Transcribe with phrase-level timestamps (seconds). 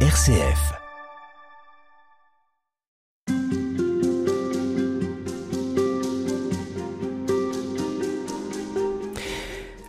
[0.00, 0.85] RCF.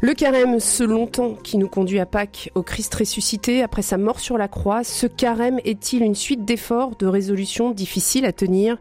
[0.07, 4.21] Le carême, ce longtemps qui nous conduit à Pâques, au Christ ressuscité après sa mort
[4.21, 8.77] sur la croix, ce carême est-il une suite d'efforts, de résolutions difficiles à tenir,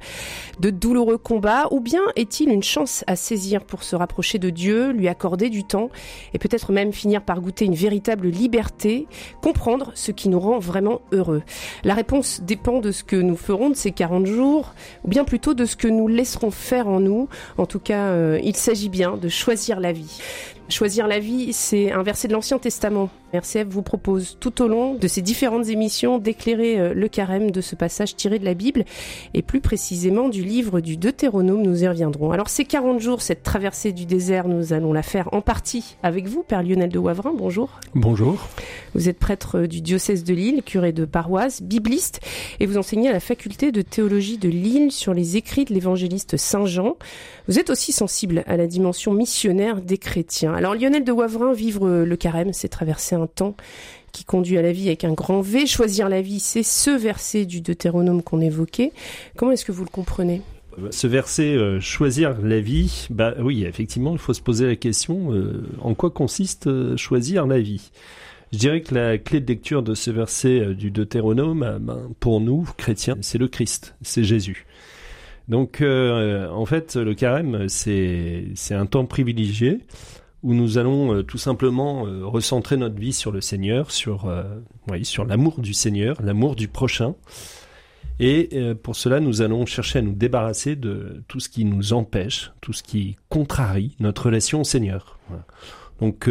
[0.61, 4.93] de douloureux combats, ou bien est-il une chance à saisir pour se rapprocher de Dieu,
[4.93, 5.91] lui accorder du temps,
[6.33, 9.09] et peut-être même finir par goûter une véritable liberté,
[9.43, 11.43] comprendre ce qui nous rend vraiment heureux?
[11.83, 15.55] La réponse dépend de ce que nous ferons de ces 40 jours, ou bien plutôt
[15.55, 17.29] de ce que nous laisserons faire en nous.
[17.59, 20.21] En tout cas, euh, il s'agit bien de choisir la vie.
[20.69, 23.09] Choisir la vie, c'est un verset de l'Ancien Testament.
[23.33, 27.61] RCF vous propose tout au long de ces différentes émissions d'éclairer euh, le carême de
[27.61, 28.85] ce passage tiré de la Bible
[29.35, 32.33] et plus précisément du livre du Deutéronome, nous y reviendrons.
[32.33, 36.27] Alors ces 40 jours, cette traversée du désert, nous allons la faire en partie avec
[36.27, 37.81] vous, Père Lionel de Wavrin, bonjour.
[37.95, 38.49] Bonjour.
[38.95, 42.21] Vous êtes prêtre du diocèse de Lille, curé de paroisse, bibliste
[42.59, 46.37] et vous enseignez à la faculté de théologie de Lille sur les écrits de l'évangéliste
[46.37, 46.97] Saint Jean.
[47.49, 50.56] Vous êtes aussi sensible à la dimension missionnaire des chrétiens.
[50.57, 53.57] Alors Lionel de Wavrin, vivre le carême, c'est traverser un temps
[54.13, 55.67] qui conduit à la vie avec un grand V.
[55.67, 58.93] Choisir la vie, c'est ce verset du Deutéronome qu'on évoquait.
[59.37, 60.41] Comment est-ce que vous le comprenez?
[60.91, 65.33] Ce verset euh, choisir la vie, bah oui, effectivement, il faut se poser la question
[65.33, 67.91] euh, en quoi consiste euh, choisir la vie?
[68.53, 72.67] Je dirais que la clé de lecture de ce verset du Deutéronome, ben, pour nous
[72.79, 74.65] chrétiens, c'est le Christ, c'est Jésus.
[75.49, 79.79] Donc, en fait, le carême, c'est c'est un temps privilégié
[80.47, 84.45] où nous allons euh, tout simplement euh, recentrer notre vie sur le Seigneur, sur, euh,
[84.89, 87.17] oui, sur l'amour du Seigneur, l'amour du prochain.
[88.21, 88.49] Et
[88.83, 92.73] pour cela, nous allons chercher à nous débarrasser de tout ce qui nous empêche, tout
[92.73, 95.19] ce qui contrarie notre relation au Seigneur.
[96.01, 96.31] Donc,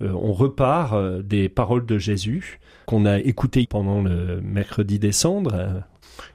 [0.00, 5.82] on repart des paroles de Jésus qu'on a écoutées pendant le mercredi décembre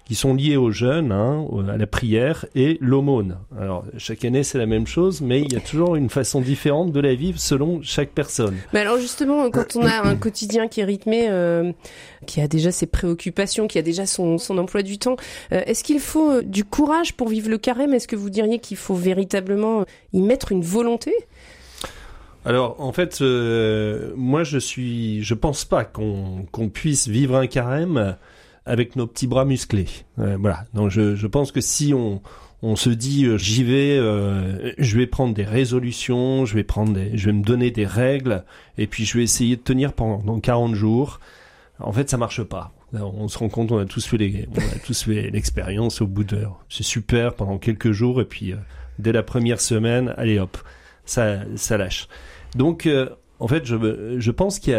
[0.08, 3.38] qui sont liés aux jeunes, hein, à la prière et l'aumône.
[3.60, 6.94] Alors chaque année c'est la même chose, mais il y a toujours une façon différente
[6.94, 8.56] de la vivre selon chaque personne.
[8.74, 11.74] Mais alors justement, quand on a un quotidien qui est rythmé, euh,
[12.26, 15.18] qui a déjà ses préoccupations, qui a déjà son, son emploi du temps,
[15.52, 17.94] euh, est-ce qu'il faut euh, du courage pour vivre le carême?
[17.94, 21.14] Est-ce que vous diriez qu'il faut véritablement y mettre une volonté?
[22.46, 23.20] Alors en fait,
[24.16, 28.16] moi je suis, je pense pas qu'on qu'on puisse vivre un carême
[28.68, 29.88] avec nos petits bras musclés.
[30.20, 30.66] Euh, voilà.
[30.74, 32.22] Donc je, pense que si on,
[32.76, 37.26] se dit euh, j'y vais, euh, je vais prendre des résolutions, je vais prendre je
[37.26, 38.44] vais me donner des règles
[38.78, 41.20] et puis je vais essayer de tenir pendant 40 jours.
[41.80, 42.74] En fait, ça marche pas.
[42.94, 44.18] On se rend compte, on a tous fait
[45.32, 48.54] l'expérience au bout de, c'est super pendant quelques jours et puis
[48.98, 50.58] dès la première semaine, allez hop,
[51.06, 52.08] ça, lâche.
[52.56, 52.90] Donc,
[53.40, 54.74] en fait, je, pense qu'il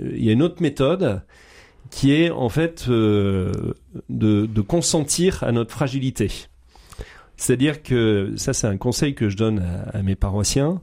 [0.00, 1.22] y a une autre méthode
[1.90, 3.52] qui est en fait euh,
[4.08, 6.30] de, consentir à notre fragilité.
[7.36, 10.80] C'est-à-dire que ça, c'est un conseil que je donne à, mes paroissiens.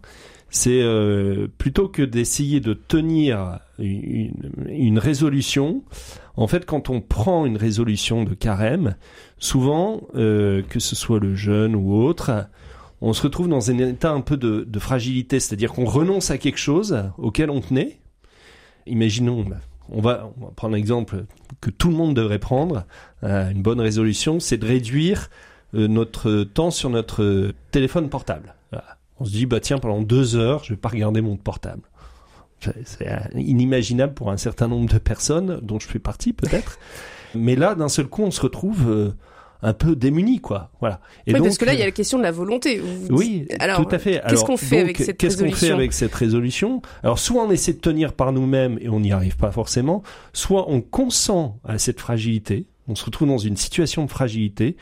[0.50, 5.84] C'est euh, plutôt que d'essayer de tenir une, résolution.
[6.38, 8.96] En fait, quand on prend une résolution de carême,
[9.38, 12.48] souvent, euh, que ce soit le jeûne ou autre,
[13.02, 15.42] on se retrouve dans un état un peu de, de fragilité.
[15.42, 18.00] C'est-à-dire qu'on renonce à quelque chose auquel on tenait.
[18.88, 19.44] Imaginons,
[19.92, 21.26] on va, prendre un exemple
[21.62, 22.86] que tout le monde devrait prendre,
[23.24, 25.30] euh, une bonne résolution, c'est de réduire
[25.74, 28.56] euh, notre temps sur notre téléphone portable.
[29.18, 31.84] On se dit, bah tiens, pendant deux heures, je vais pas regarder mon portable.
[32.84, 36.80] C'est inimaginable pour un certain nombre de personnes, dont je fais partie peut-être.
[37.36, 39.12] Mais là, d'un seul coup, on se retrouve euh,
[39.66, 40.70] un peu démunis, quoi.
[40.80, 41.02] Voilà.
[41.26, 42.80] Et oui, parce que là, il y a la question de la volonté.
[43.10, 44.22] Oui, Alors, tout à fait.
[44.30, 44.94] Qu'est-ce qu'on fait
[45.56, 46.84] fait avec cette résolution?
[47.02, 50.70] Alors, soit on essaie de tenir par nous-mêmes et on n'y arrive pas forcément, soit
[50.70, 52.68] on consent à cette fragilité.
[52.88, 54.78] On se retrouve dans une situation de fragilité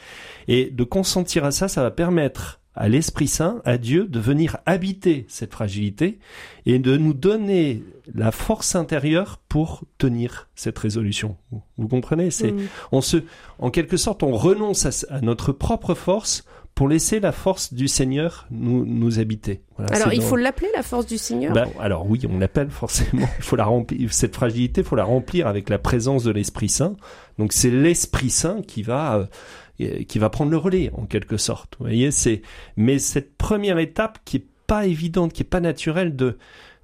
[0.49, 4.57] et de consentir à ça, ça va permettre à l'Esprit Saint, à Dieu, de venir
[4.65, 6.19] habiter cette fragilité
[6.65, 11.37] et de nous donner la force intérieure pour tenir cette résolution.
[11.77, 12.31] Vous comprenez?
[12.31, 12.67] C'est, mm.
[12.91, 13.17] on se,
[13.59, 18.47] en quelque sorte, on renonce à, notre propre force pour laisser la force du Seigneur
[18.49, 19.61] nous, nous habiter.
[19.77, 21.53] alors, il faut l'appeler la force du Seigneur?
[21.53, 23.27] Ben, Alors oui, on l'appelle forcément.
[23.37, 24.11] Il faut la remplir.
[24.11, 26.95] Cette fragilité, il faut la remplir avec la présence de l'Esprit Saint.
[27.37, 29.29] Donc c'est l'Esprit Saint qui va
[29.79, 31.75] euh, qui va prendre le relais en quelque sorte.
[31.79, 32.41] Vous voyez, c'est
[32.75, 36.37] mais cette première étape qui est pas évidente, qui est pas naturelle de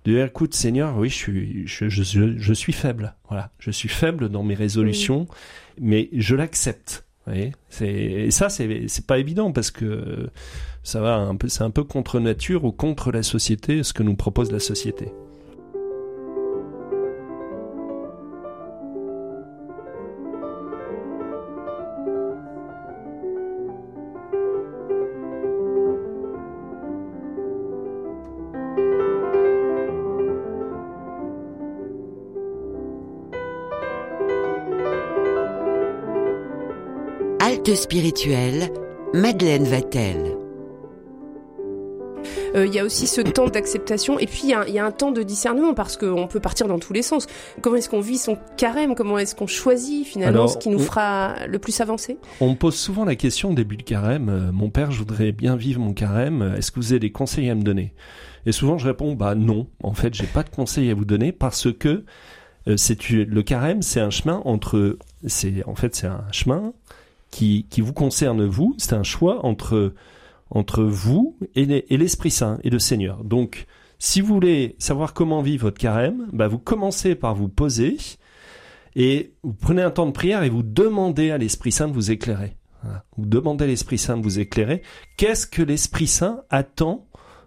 [0.05, 3.15] de dire, écoute Seigneur, oui, je suis je, je, je, suis faible.
[3.27, 5.27] Voilà, je suis faible dans mes résolutions,
[5.79, 7.05] mais je l'accepte.
[7.33, 10.29] Et ça c'est pas évident parce que
[10.83, 14.51] ça va c'est un peu contre nature ou contre la société ce que nous propose
[14.51, 15.11] la société.
[37.57, 38.69] De spirituel,
[39.11, 40.37] Madeleine Vatel.
[42.55, 45.11] Euh, il y a aussi ce temps d'acceptation et puis il y, a un temps
[45.11, 47.25] de discernement parce qu'on peut partir dans tous les sens.
[47.61, 48.93] Comment est-ce qu'on vit son carême?
[48.93, 52.19] Comment est-ce qu'on choisit finalement ce qui nous fera le plus avancer?
[52.39, 55.31] On me pose souvent la question au début du carême, euh, mon père, je voudrais
[55.31, 57.93] bien vivre mon carême, est-ce que vous avez des conseils à me donner?
[58.45, 61.31] Et souvent je réponds, bah non, en fait j'ai pas de conseils à vous donner
[61.31, 62.05] parce que
[62.67, 66.73] euh, c'est le carême, c'est un chemin entre, c'est en fait c'est un chemin
[67.31, 69.93] qui, qui vous concerne vous, c'est un choix entre
[70.51, 71.65] entre vous et
[71.95, 73.23] l'Esprit Saint et le Seigneur.
[73.23, 73.67] Donc,
[73.99, 77.97] si vous voulez savoir comment vivre votre carême, bah vous commencez par vous poser
[78.95, 82.09] et vous prenez un temps de prière et vous demandez à l'Esprit Saint de vous
[82.09, 82.55] éclairer.
[83.15, 84.81] Vous demandez à l'Esprit Saint de vous éclairer.
[85.17, 87.05] Qu'est-ce que l'Esprit Saint attend,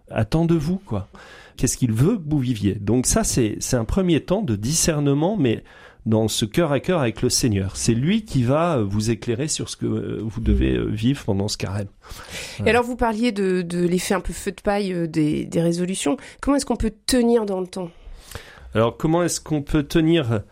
[0.08, 1.08] attend de vous, quoi?
[1.56, 2.76] Qu'est-ce qu'il veut que vous viviez?
[2.76, 5.64] Donc ça, c'est un premier temps de discernement, mais
[6.06, 7.76] dans ce cœur à cœur avec le Seigneur.
[7.76, 11.24] C'est lui qui va euh, vous éclairer sur ce que euh, vous devez euh, vivre
[11.24, 11.88] pendant ce carême.
[12.64, 16.16] Et alors vous parliez de, de l'effet un peu feu de paille des, des résolutions.
[16.40, 17.90] Comment est-ce qu'on peut tenir dans le temps?
[18.74, 20.42] Alors comment est-ce qu'on peut tenir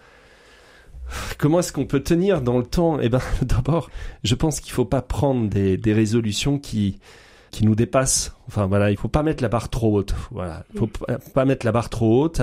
[1.38, 3.00] Comment est-ce qu'on peut tenir dans le temps?
[3.00, 3.90] Eh ben, d'abord,
[4.22, 7.00] je pense qu'il faut pas prendre des, des résolutions qui
[7.50, 8.34] qui nous dépassent.
[8.48, 10.14] Enfin voilà, il faut pas mettre la barre trop haute.
[10.30, 10.88] Voilà, il faut
[11.34, 12.42] pas mettre la barre trop haute.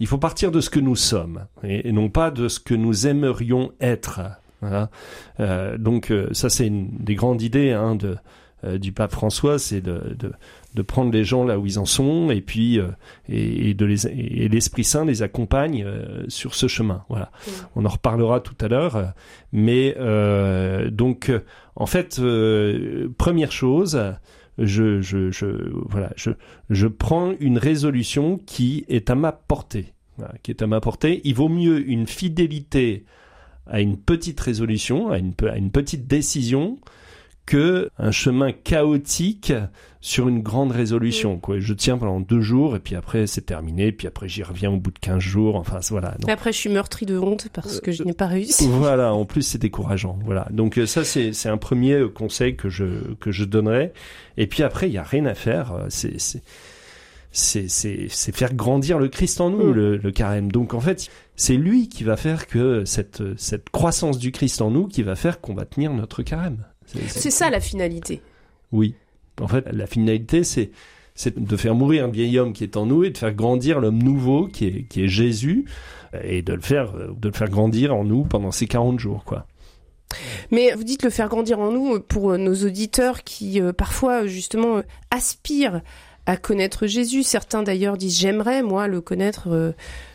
[0.00, 3.06] Il faut partir de ce que nous sommes et, non pas de ce que nous
[3.06, 4.20] aimerions être.
[4.60, 4.90] Voilà.
[5.40, 8.16] Euh, donc euh, ça c'est une des grandes idées hein, de
[8.64, 10.32] euh, du pape François, c'est de, de,
[10.74, 12.88] de, prendre les gens là où ils en sont et puis euh,
[13.28, 17.04] et, et, de les et l'Esprit Saint les accompagne euh, sur ce chemin.
[17.08, 17.30] Voilà.
[17.76, 19.12] On en reparlera tout à l'heure,
[19.52, 19.94] mais
[20.90, 21.32] donc
[21.76, 22.20] en fait
[23.18, 24.00] première chose,
[24.58, 25.46] je, je, je,
[25.86, 29.94] voilà, je, prends une résolution qui est à ma portée.
[30.42, 31.20] qui est à ma portée.
[31.24, 33.04] Il vaut mieux une fidélité
[33.66, 36.78] à une petite résolution, à une, à une petite décision,
[37.46, 39.52] que un chemin chaotique
[40.04, 41.38] sur une grande résolution.
[41.38, 41.60] Quoi.
[41.60, 44.76] Je tiens pendant deux jours et puis après c'est terminé, puis après j'y reviens au
[44.76, 45.56] bout de quinze jours.
[45.56, 46.14] Enfin voilà.
[46.28, 48.68] Et après je suis meurtri de honte parce que je n'ai pas réussi.
[48.68, 50.18] Voilà, en plus c'est décourageant.
[50.24, 50.46] Voilà.
[50.50, 53.94] Donc euh, ça c'est c'est un premier euh, conseil que je que je donnerais.
[54.36, 55.72] Et puis après il y a rien à faire.
[55.72, 56.42] Euh, c'est c'est
[57.36, 59.72] c'est, c'est, c'est faire grandir le Christ en nous, mm.
[59.72, 60.52] le, le, carême.
[60.52, 64.70] Donc en fait, c'est lui qui va faire que cette, cette croissance du Christ en
[64.70, 66.64] nous qui va faire qu'on va tenir notre carême.
[67.08, 68.20] C'est ça la finalité.
[68.72, 68.94] Oui.
[69.40, 70.70] En fait, la finalité, c'est
[71.16, 73.78] c'est de faire mourir un vieil homme qui est en nous et de faire grandir
[73.78, 75.64] l'homme nouveau qui est, qui est Jésus
[76.24, 79.46] et de le faire de le faire grandir en nous pendant ces 40 jours quoi.
[80.50, 84.82] Mais vous dites le faire grandir en nous pour nos auditeurs qui euh, parfois justement
[85.10, 85.82] aspirent
[86.26, 87.22] à connaître Jésus.
[87.22, 89.72] Certains d'ailleurs disent j'aimerais moi le connaître euh,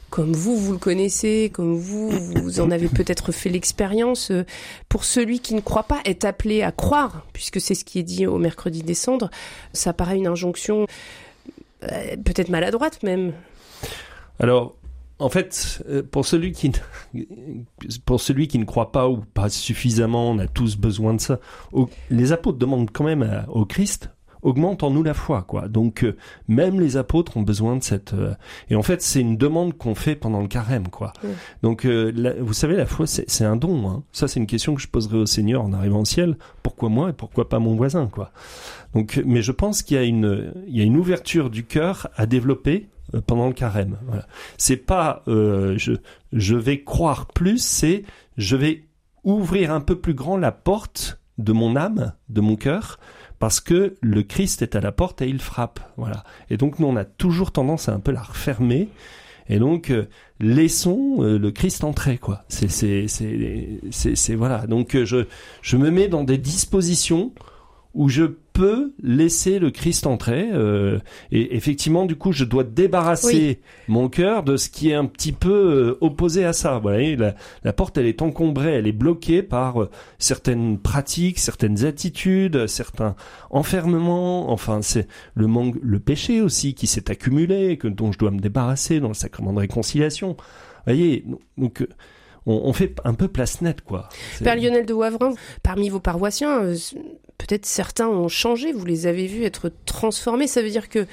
[0.09, 4.31] comme vous, vous le connaissez, comme vous, vous en avez peut-être fait l'expérience.
[4.31, 4.45] Euh,
[4.87, 8.03] pour celui qui ne croit pas, est appelé à croire, puisque c'est ce qui est
[8.03, 9.29] dit au mercredi décembre.
[9.73, 10.87] Ça paraît une injonction
[11.83, 13.33] euh, peut-être maladroite même.
[14.39, 14.75] Alors,
[15.19, 16.71] en fait, euh, pour celui qui
[18.05, 21.39] pour celui qui ne croit pas ou pas suffisamment, on a tous besoin de ça.
[22.09, 24.09] Les apôtres demandent quand même au Christ
[24.41, 25.67] augmente en nous la foi, quoi.
[25.67, 26.15] Donc euh,
[26.47, 28.13] même les apôtres ont besoin de cette.
[28.13, 28.33] Euh,
[28.69, 31.13] et en fait, c'est une demande qu'on fait pendant le carême, quoi.
[31.63, 33.89] Donc euh, vous savez, la foi, c'est un don.
[33.89, 34.03] Hein.
[34.11, 36.37] Ça, c'est une question que je poserai au Seigneur en arrivant au ciel.
[36.63, 38.31] Pourquoi moi et pourquoi pas mon voisin, quoi?
[38.93, 42.07] Donc, mais je pense qu'il y a une, il y a une ouverture du cœur
[42.15, 42.87] à développer
[43.27, 43.97] pendant le carême.
[44.07, 44.27] Voilà.
[44.57, 45.93] C'est pas je
[46.31, 48.03] je vais croire plus, c'est
[48.37, 48.85] je vais
[49.23, 52.99] ouvrir un peu plus grand la porte de mon âme, de mon cœur,
[53.39, 55.79] parce que le Christ est à la porte et il frappe.
[55.97, 56.23] Voilà.
[56.49, 58.89] Et donc nous on a toujours tendance à un peu la refermer.
[59.47, 60.07] Et donc euh,
[60.39, 62.43] laissons euh, le Christ entrer quoi.
[62.49, 64.67] C'est c'est c'est c'est voilà.
[64.67, 65.25] Donc euh, je
[65.61, 67.31] je me mets dans des dispositions
[67.95, 68.23] où je
[69.01, 70.49] laisser le Christ entrer.
[70.51, 70.99] Euh,
[71.31, 75.31] et effectivement, du coup, je dois débarrasser mon cœur de ce qui est un petit
[75.31, 76.75] peu euh, opposé à ça.
[76.75, 81.39] Vous voyez, la, la, porte, elle est encombrée, elle est bloquée par euh, certaines pratiques,
[81.39, 83.15] certaines attitudes, certains
[83.49, 84.51] enfermements.
[84.51, 88.39] Enfin, c'est le manque, le péché aussi qui s'est accumulé, que dont je dois me
[88.39, 90.29] débarrasser dans le sacrement de réconciliation.
[90.29, 91.25] Vous voyez,
[91.57, 91.85] donc
[92.45, 94.09] on, fait un peu place nette, quoi.
[94.43, 96.75] Père Lionel de Wavrin, parmi vos paroissiens, euh,
[97.39, 101.07] peut-être certains ont changé, vous les avez vus être transformés, ça veut dire que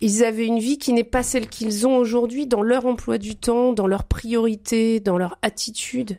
[0.00, 3.36] ils avaient une vie qui n'est pas celle qu'ils ont aujourd'hui dans leur emploi du
[3.36, 6.18] temps, dans leurs priorités, dans leur attitude.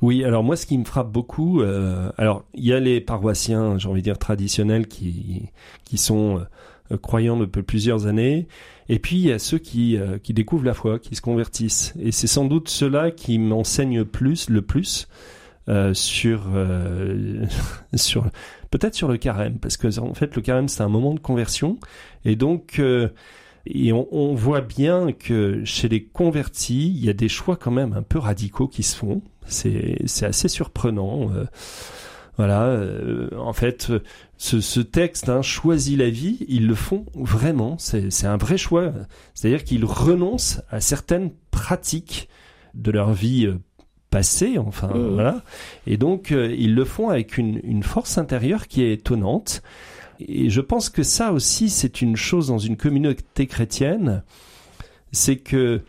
[0.00, 3.78] Oui, alors moi, ce qui me frappe beaucoup, euh, alors il y a les paroissiens,
[3.78, 5.50] j'ai envie de dire traditionnels, qui
[5.84, 6.44] qui sont
[6.92, 8.46] euh, croyants depuis plusieurs années,
[8.88, 11.94] et puis il y a ceux qui, euh, qui découvrent la foi, qui se convertissent.
[12.00, 15.08] Et c'est sans doute ceux-là qui m'enseignent plus, le plus.
[15.70, 17.46] Euh, sur euh,
[17.94, 18.26] sur
[18.70, 21.78] peut-être sur le carême parce que en fait le carême c'est un moment de conversion.
[22.26, 23.08] Et donc euh,
[23.66, 27.70] et on, on, voit bien que chez les convertis il y a des choix quand
[27.70, 29.22] même un peu radicaux qui se font.
[29.46, 31.30] C'est c'est assez surprenant
[32.36, 32.78] voilà
[33.38, 33.92] en fait
[34.36, 37.76] ce, ce texte hein, choisit la vie ils le font vraiment.
[37.78, 38.92] C'est c'est un vrai choix.
[39.32, 42.28] C'est-à-dire qu'ils renoncent à certaines pratiques
[42.74, 43.48] de leur vie
[44.14, 45.14] passé, enfin mmh.
[45.14, 45.42] voilà.
[45.88, 49.60] Et donc euh, ils le font avec une, une, force intérieure qui est étonnante.
[50.20, 54.22] Et je pense que ça aussi c'est une chose dans une communauté chrétienne,
[55.10, 55.80] c'est que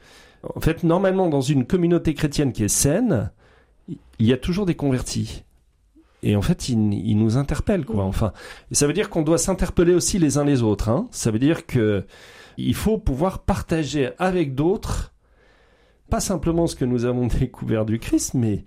[0.56, 3.30] en fait normalement dans une communauté chrétienne qui est saine,
[3.88, 5.44] il y a toujours des convertis.
[6.24, 8.04] Et en fait, il, il nous interpelle, quoi.
[8.04, 8.08] Mmh.
[8.08, 8.34] Enfin,
[8.72, 10.90] et ça veut dire qu'on doit s'interpeller aussi les uns les autres.
[10.90, 11.08] Hein.
[11.12, 12.04] Ça veut dire que
[12.58, 15.14] il faut pouvoir partager avec d'autres
[16.10, 18.64] pas simplement ce que nous avons découvert du Christ, mais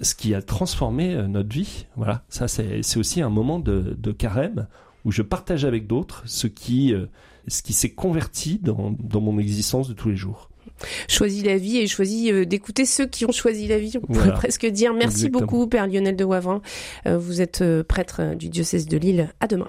[0.00, 1.86] ce qui a transformé euh, notre vie.
[1.96, 4.66] Voilà, ça c'est aussi un moment de, de, carême
[5.04, 7.06] où je partage avec d'autres ce qui, euh,
[7.48, 10.48] ce qui s'est converti dans, dans mon existence de tous les jours
[11.08, 13.92] choisis la vie et choisis euh, d'écouter ceux qui ont choisi la vie.
[14.02, 16.62] On pourrait presque dire merci beaucoup, Père Lionel de Wavrin.
[17.06, 19.30] vous êtes prêtre du diocèse de Lille.
[19.40, 19.68] À demain.